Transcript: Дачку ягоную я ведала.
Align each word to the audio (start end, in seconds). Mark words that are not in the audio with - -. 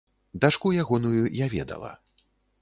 Дачку 0.45 0.71
ягоную 0.83 1.21
я 1.45 1.51
ведала. 1.55 1.93